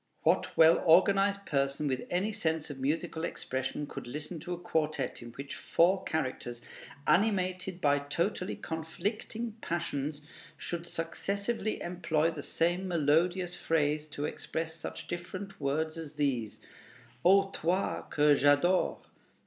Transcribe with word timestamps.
What 0.23 0.57
well 0.57 0.81
organized 0.83 1.45
person 1.45 1.87
with 1.87 2.07
any 2.09 2.31
sense 2.31 2.71
of 2.71 2.79
musical 2.79 3.23
expression 3.23 3.85
could 3.85 4.07
listen 4.07 4.39
to 4.39 4.51
a 4.53 4.57
quartet 4.57 5.21
in 5.21 5.29
which 5.33 5.53
four 5.53 6.03
characters, 6.05 6.59
animated 7.05 7.79
by 7.79 7.99
totally 7.99 8.55
conflicting 8.55 9.51
passions, 9.61 10.23
should 10.57 10.87
successively 10.87 11.81
employ 11.81 12.31
the 12.31 12.41
same 12.41 12.87
melodious 12.87 13.53
phrase 13.55 14.07
to 14.07 14.25
express 14.25 14.73
such 14.73 15.05
different 15.07 15.61
words 15.61 15.99
as 15.99 16.15
these: 16.15 16.61
"O, 17.23 17.51
toi 17.51 18.01
que 18.09 18.33
j'adore!" 18.33 18.97